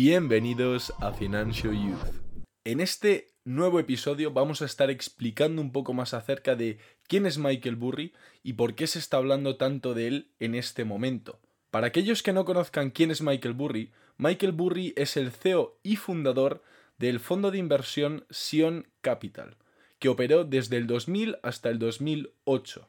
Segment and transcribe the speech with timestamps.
[0.00, 2.22] Bienvenidos a Financial Youth.
[2.62, 6.78] En este nuevo episodio vamos a estar explicando un poco más acerca de
[7.08, 8.14] quién es Michael Burry
[8.44, 11.40] y por qué se está hablando tanto de él en este momento.
[11.72, 15.96] Para aquellos que no conozcan quién es Michael Burry, Michael Burry es el CEO y
[15.96, 16.62] fundador
[16.98, 19.56] del fondo de inversión Sion Capital,
[19.98, 22.88] que operó desde el 2000 hasta el 2008.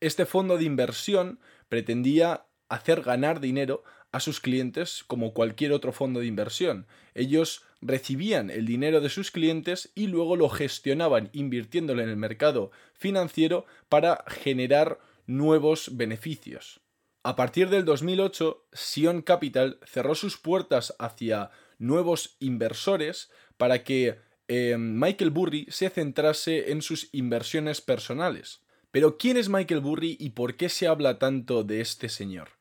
[0.00, 6.20] Este fondo de inversión pretendía hacer ganar dinero a sus clientes como cualquier otro fondo
[6.20, 6.86] de inversión.
[7.14, 12.70] Ellos recibían el dinero de sus clientes y luego lo gestionaban invirtiéndolo en el mercado
[12.94, 16.80] financiero para generar nuevos beneficios.
[17.22, 24.76] A partir del 2008, Sion Capital cerró sus puertas hacia nuevos inversores para que eh,
[24.78, 28.60] Michael Burry se centrase en sus inversiones personales.
[28.92, 32.55] Pero ¿quién es Michael Burry y por qué se habla tanto de este señor?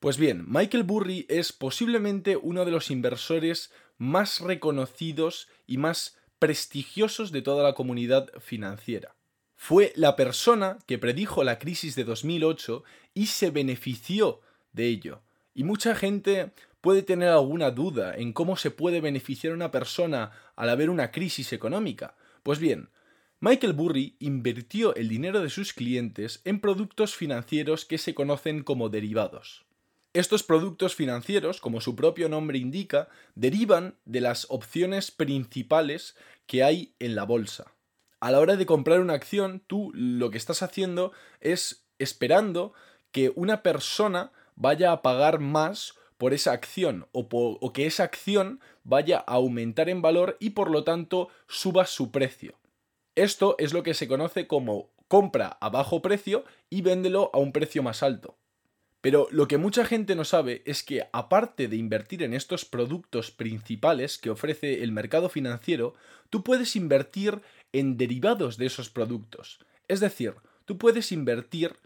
[0.00, 7.32] Pues bien, Michael Burry es posiblemente uno de los inversores más reconocidos y más prestigiosos
[7.32, 9.14] de toda la comunidad financiera.
[9.56, 15.22] Fue la persona que predijo la crisis de 2008 y se benefició de ello.
[15.54, 20.68] Y mucha gente puede tener alguna duda en cómo se puede beneficiar una persona al
[20.68, 22.16] haber una crisis económica.
[22.42, 22.90] Pues bien,
[23.40, 28.90] Michael Burry invirtió el dinero de sus clientes en productos financieros que se conocen como
[28.90, 29.65] derivados.
[30.16, 36.94] Estos productos financieros, como su propio nombre indica, derivan de las opciones principales que hay
[37.00, 37.74] en la bolsa.
[38.18, 42.72] A la hora de comprar una acción, tú lo que estás haciendo es esperando
[43.12, 49.18] que una persona vaya a pagar más por esa acción o, que esa acción vaya
[49.18, 52.58] a aumentar en valor y por lo tanto suba su precio.
[53.16, 57.52] Esto es lo que se conoce como compra a bajo precio y véndelo a un
[57.52, 58.38] precio más alto.
[59.00, 63.30] Pero lo que mucha gente no sabe es que aparte de invertir en estos productos
[63.30, 65.94] principales que ofrece el mercado financiero,
[66.30, 67.40] tú puedes invertir
[67.72, 69.60] en derivados de esos productos.
[69.88, 71.76] Es decir, tú puedes invertir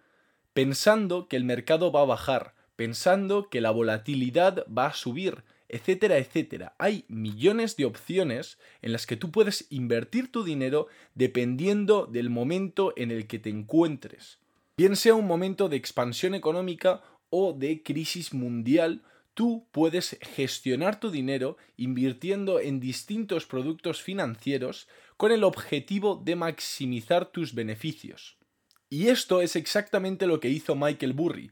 [0.52, 6.18] pensando que el mercado va a bajar, pensando que la volatilidad va a subir, etcétera,
[6.18, 6.74] etcétera.
[6.78, 12.92] Hay millones de opciones en las que tú puedes invertir tu dinero dependiendo del momento
[12.96, 14.39] en el que te encuentres.
[14.80, 19.02] Bien sea un momento de expansión económica o de crisis mundial,
[19.34, 27.30] tú puedes gestionar tu dinero invirtiendo en distintos productos financieros con el objetivo de maximizar
[27.30, 28.38] tus beneficios.
[28.88, 31.50] Y esto es exactamente lo que hizo Michael Burry.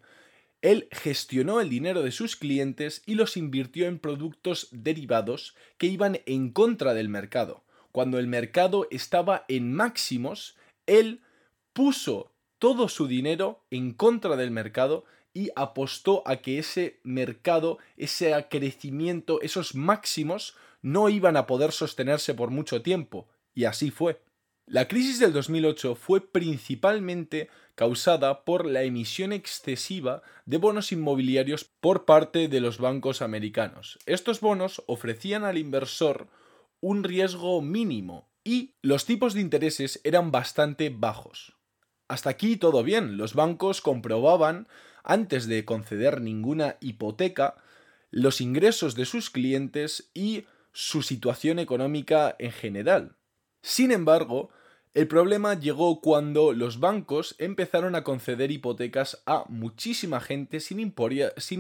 [0.63, 6.23] Él gestionó el dinero de sus clientes y los invirtió en productos derivados que iban
[6.25, 7.63] en contra del mercado.
[7.93, 10.57] Cuando el mercado estaba en máximos,
[10.87, 11.21] él
[11.75, 18.35] puso todo su dinero en contra del mercado y apostó a que ese mercado, ese
[18.51, 23.29] crecimiento, esos máximos no iban a poder sostenerse por mucho tiempo.
[23.55, 24.21] Y así fue.
[24.67, 32.05] La crisis del 2008 fue principalmente causada por la emisión excesiva de bonos inmobiliarios por
[32.05, 33.99] parte de los bancos americanos.
[34.05, 36.29] Estos bonos ofrecían al inversor
[36.81, 41.58] un riesgo mínimo y los tipos de intereses eran bastante bajos.
[42.09, 44.67] Hasta aquí todo bien, los bancos comprobaban,
[45.05, 47.57] antes de conceder ninguna hipoteca,
[48.11, 53.17] los ingresos de sus clientes y su situación económica en general.
[53.63, 54.51] Sin embargo,
[54.95, 60.81] el problema llegó cuando los bancos empezaron a conceder hipotecas a muchísima gente sin,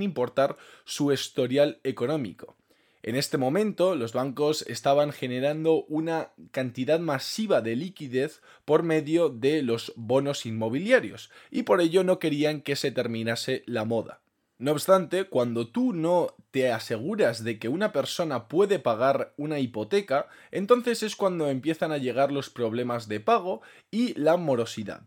[0.03, 2.56] importar su historial económico.
[3.03, 9.62] En este momento, los bancos estaban generando una cantidad masiva de liquidez por medio de
[9.62, 14.20] los bonos inmobiliarios y por ello no querían que se terminase la moda.
[14.58, 20.26] No obstante, cuando tú no te aseguras de que una persona puede pagar una hipoteca,
[20.50, 25.03] entonces es cuando empiezan a llegar los problemas de pago y la morosidad.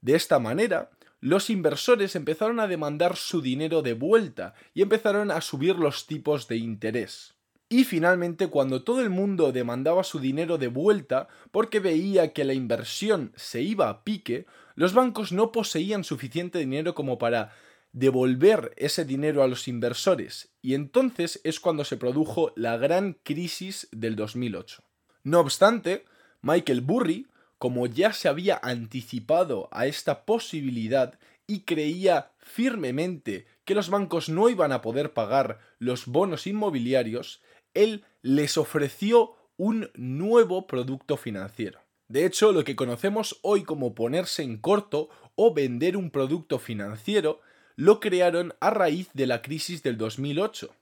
[0.00, 0.90] De esta manera,
[1.22, 6.48] los inversores empezaron a demandar su dinero de vuelta y empezaron a subir los tipos
[6.48, 7.34] de interés.
[7.68, 12.54] Y finalmente, cuando todo el mundo demandaba su dinero de vuelta porque veía que la
[12.54, 17.52] inversión se iba a pique, los bancos no poseían suficiente dinero como para
[17.92, 23.86] devolver ese dinero a los inversores y entonces es cuando se produjo la gran crisis
[23.92, 24.82] del 2008.
[25.22, 26.04] No obstante,
[26.40, 27.28] Michael Burry,
[27.62, 31.16] como ya se había anticipado a esta posibilidad
[31.46, 37.40] y creía firmemente que los bancos no iban a poder pagar los bonos inmobiliarios,
[37.72, 41.78] él les ofreció un nuevo producto financiero.
[42.08, 47.42] De hecho, lo que conocemos hoy como ponerse en corto o vender un producto financiero
[47.76, 50.74] lo crearon a raíz de la crisis del 2008.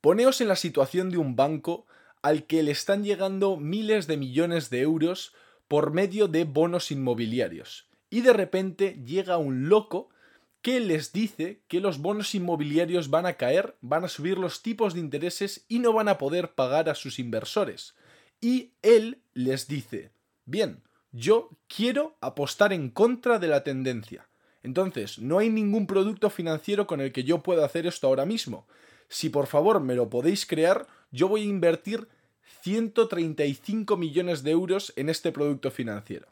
[0.00, 1.86] Poneos en la situación de un banco
[2.22, 5.34] al que le están llegando miles de millones de euros
[5.68, 7.88] por medio de bonos inmobiliarios.
[8.10, 10.08] Y de repente llega un loco
[10.62, 14.94] que les dice que los bonos inmobiliarios van a caer, van a subir los tipos
[14.94, 17.94] de intereses y no van a poder pagar a sus inversores.
[18.40, 20.10] Y él les dice,
[20.44, 20.82] bien,
[21.12, 24.28] yo quiero apostar en contra de la tendencia.
[24.62, 28.66] Entonces, no hay ningún producto financiero con el que yo pueda hacer esto ahora mismo.
[29.08, 32.08] Si por favor me lo podéis crear, yo voy a invertir
[32.68, 36.28] 135 millones de euros en este producto financiero.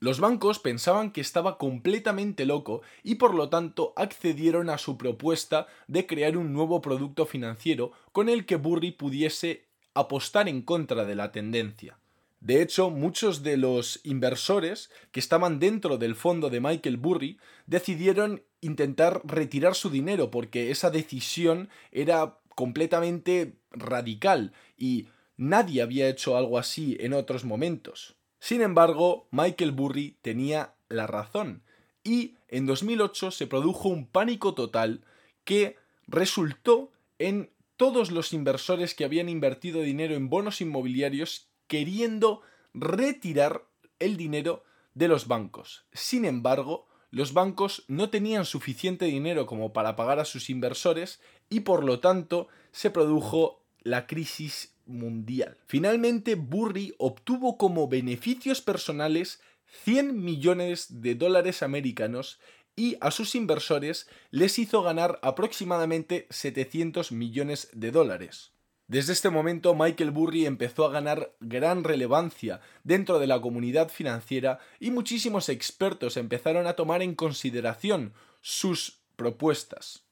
[0.00, 5.66] Los bancos pensaban que estaba completamente loco y por lo tanto accedieron a su propuesta
[5.86, 11.16] de crear un nuevo producto financiero con el que Burry pudiese apostar en contra de
[11.16, 11.98] la tendencia.
[12.40, 18.42] De hecho, muchos de los inversores que estaban dentro del fondo de Michael Burry decidieron
[18.62, 26.58] intentar retirar su dinero porque esa decisión era completamente radical y nadie había hecho algo
[26.58, 28.16] así en otros momentos.
[28.38, 31.62] Sin embargo, Michael Burry tenía la razón
[32.02, 35.04] y en 2008 se produjo un pánico total
[35.44, 35.76] que
[36.06, 42.42] resultó en todos los inversores que habían invertido dinero en bonos inmobiliarios queriendo
[42.72, 43.64] retirar
[43.98, 44.64] el dinero
[44.94, 45.86] de los bancos.
[45.92, 51.60] Sin embargo, los bancos no tenían suficiente dinero como para pagar a sus inversores y
[51.60, 55.56] por lo tanto se produjo la crisis mundial.
[55.66, 59.40] Finalmente, Burry obtuvo como beneficios personales
[59.84, 62.38] 100 millones de dólares americanos
[62.76, 68.52] y a sus inversores les hizo ganar aproximadamente 700 millones de dólares.
[68.86, 74.58] Desde este momento Michael Burry empezó a ganar gran relevancia dentro de la comunidad financiera
[74.78, 80.03] y muchísimos expertos empezaron a tomar en consideración sus propuestas.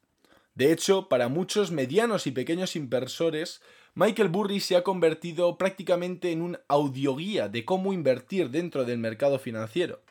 [0.54, 3.62] De hecho, para muchos medianos y pequeños inversores,
[3.94, 9.38] Michael Burry se ha convertido prácticamente en un audioguía de cómo invertir dentro del mercado
[9.38, 10.02] financiero.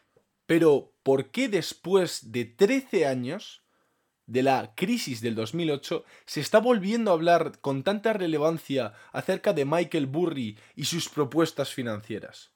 [0.46, 3.62] Pero, ¿por qué después de 13 años
[4.32, 9.66] de la crisis del 2008, se está volviendo a hablar con tanta relevancia acerca de
[9.66, 12.52] Michael Burry y sus propuestas financieras.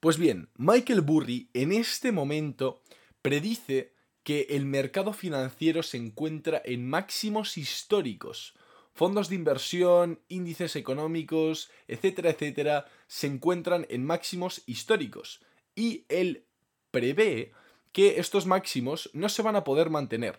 [0.00, 2.82] Pues bien, Michael Burry en este momento
[3.20, 3.91] predice
[4.24, 8.54] que el mercado financiero se encuentra en máximos históricos.
[8.94, 15.40] Fondos de inversión, índices económicos, etcétera, etcétera, se encuentran en máximos históricos.
[15.74, 16.44] Y él
[16.90, 17.52] prevé
[17.92, 20.38] que estos máximos no se van a poder mantener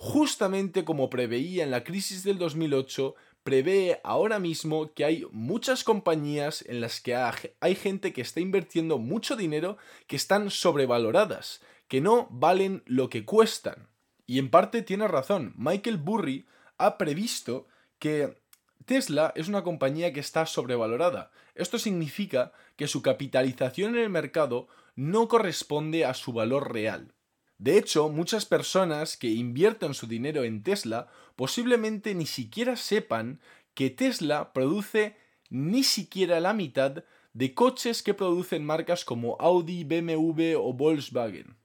[0.00, 6.64] justamente como preveía en la crisis del 2008, prevé ahora mismo que hay muchas compañías
[6.66, 9.76] en las que hay gente que está invirtiendo mucho dinero
[10.06, 11.60] que están sobrevaloradas,
[11.90, 13.88] que no valen lo que cuestan.
[14.24, 16.46] Y en parte tiene razón, Michael Burry
[16.78, 17.66] ha previsto
[17.98, 18.40] que
[18.86, 21.32] Tesla es una compañía que está sobrevalorada.
[21.56, 27.12] Esto significa que su capitalización en el mercado no corresponde a su valor real.
[27.58, 33.40] De hecho, muchas personas que invierten su dinero en Tesla posiblemente ni siquiera sepan
[33.74, 35.16] que Tesla produce
[35.48, 37.02] ni siquiera la mitad
[37.32, 41.59] de coches que producen marcas como Audi, BMW o Volkswagen.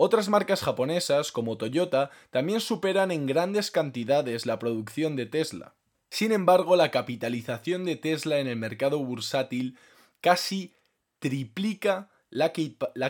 [0.00, 5.74] Otras marcas japonesas, como Toyota, también superan en grandes cantidades la producción de Tesla.
[6.08, 9.76] Sin embargo, la capitalización de Tesla en el mercado bursátil
[10.20, 10.72] casi
[11.18, 12.52] triplica la,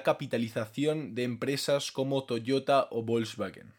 [0.02, 3.74] capitalización de empresas como Toyota o Volkswagen.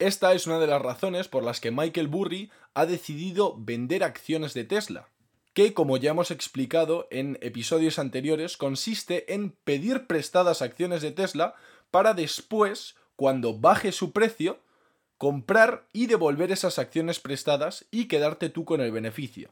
[0.00, 4.54] Esta es una de las razones por las que Michael Burry ha decidido vender acciones
[4.54, 5.08] de Tesla,
[5.54, 11.54] que como ya hemos explicado en episodios anteriores consiste en pedir prestadas acciones de Tesla
[11.90, 14.60] para después, cuando baje su precio,
[15.18, 19.50] comprar y devolver esas acciones prestadas y quedarte tú con el beneficio.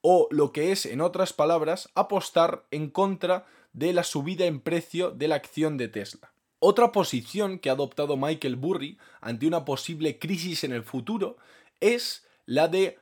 [0.00, 5.10] O lo que es, en otras palabras, apostar en contra de la subida en precio
[5.10, 6.32] de la acción de Tesla.
[6.58, 11.36] Otra posición que ha adoptado Michael Burry ante una posible crisis en el futuro
[11.80, 12.98] es la de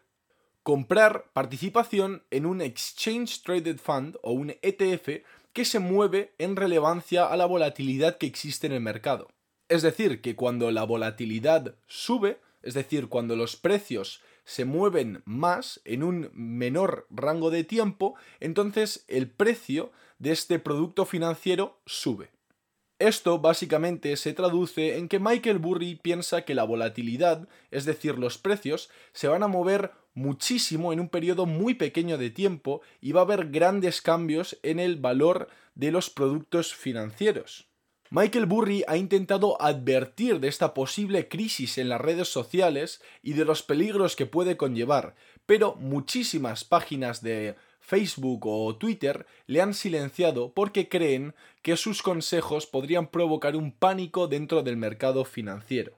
[0.62, 7.26] comprar participación en un Exchange Traded Fund o un ETF que se mueve en relevancia
[7.26, 9.28] a la volatilidad que existe en el mercado.
[9.68, 15.80] Es decir, que cuando la volatilidad sube, es decir, cuando los precios se mueven más
[15.84, 22.30] en un menor rango de tiempo, entonces el precio de este producto financiero sube.
[22.98, 28.38] Esto básicamente se traduce en que Michael Burry piensa que la volatilidad, es decir, los
[28.38, 33.20] precios, se van a mover muchísimo en un periodo muy pequeño de tiempo y va
[33.20, 37.68] a haber grandes cambios en el valor de los productos financieros.
[38.10, 43.44] Michael Burry ha intentado advertir de esta posible crisis en las redes sociales y de
[43.44, 50.52] los peligros que puede conllevar, pero muchísimas páginas de Facebook o Twitter le han silenciado
[50.54, 55.97] porque creen que sus consejos podrían provocar un pánico dentro del mercado financiero.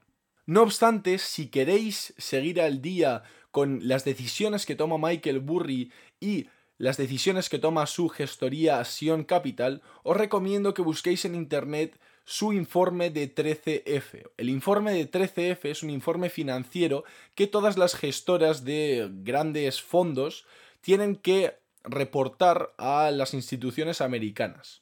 [0.51, 6.49] No obstante, si queréis seguir al día con las decisiones que toma Michael Burry y
[6.77, 12.51] las decisiones que toma su gestoría Sion Capital, os recomiendo que busquéis en internet su
[12.51, 14.29] informe de 13F.
[14.35, 20.45] El informe de 13F es un informe financiero que todas las gestoras de grandes fondos
[20.81, 24.81] tienen que reportar a las instituciones americanas.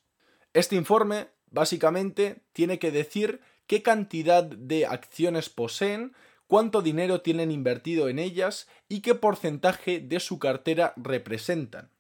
[0.51, 6.15] Este informe básicamente tiene que decir qué cantidad de acciones poseen,
[6.47, 11.91] cuánto dinero tienen invertido en ellas y qué porcentaje de su cartera representan.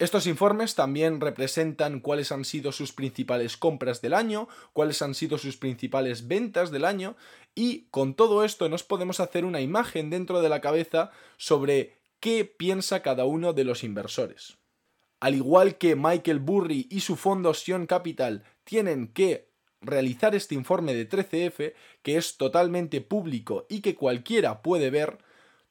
[0.00, 5.38] Estos informes también representan cuáles han sido sus principales compras del año, cuáles han sido
[5.38, 7.14] sus principales ventas del año
[7.54, 12.44] y con todo esto nos podemos hacer una imagen dentro de la cabeza sobre qué
[12.44, 14.58] piensa cada uno de los inversores.
[15.20, 19.53] Al igual que Michael Burry y su fondo Sion Capital tienen que
[19.84, 25.18] realizar este informe de 13F, que es totalmente público y que cualquiera puede ver,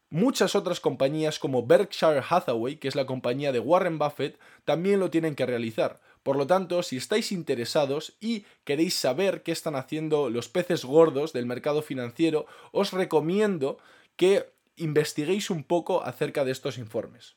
[0.10, 5.10] muchas otras compañías como Berkshire Hathaway, que es la compañía de Warren Buffett, también lo
[5.10, 6.00] tienen que realizar.
[6.22, 11.34] Por lo tanto, si estáis interesados y queréis saber qué están haciendo los peces gordos
[11.34, 13.78] del mercado financiero, os recomiendo
[14.16, 17.36] que investiguéis un poco acerca de estos informes.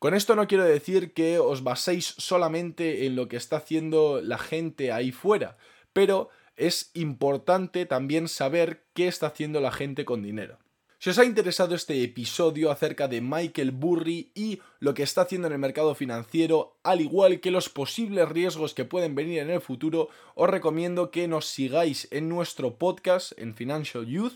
[0.00, 4.38] Con esto no quiero decir que os baséis solamente en lo que está haciendo la
[4.38, 5.58] gente ahí fuera,
[5.92, 10.58] pero es importante también saber qué está haciendo la gente con dinero.
[10.98, 15.46] Si os ha interesado este episodio acerca de Michael Burry y lo que está haciendo
[15.46, 19.62] en el mercado financiero, al igual que los posibles riesgos que pueden venir en el
[19.62, 24.34] futuro, os recomiendo que nos sigáis en nuestro podcast en Financial Youth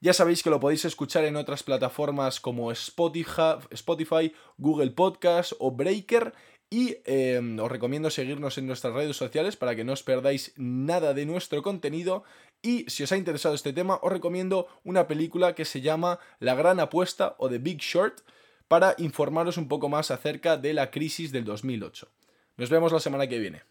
[0.00, 6.34] ya sabéis que lo podéis escuchar en otras plataformas como Spotify, Google Podcast o Breaker.
[6.70, 11.14] Y em, os recomiendo seguirnos en nuestras redes sociales para que no os perdáis nada
[11.14, 12.24] de nuestro contenido.
[12.60, 16.54] Y si os ha interesado este tema, os recomiendo una película que se llama La
[16.54, 18.20] Gran Apuesta o The Big Short
[18.68, 22.08] para informaros un poco más acerca de la crisis del 2008.
[22.58, 23.62] Nos vemos la semana que viene.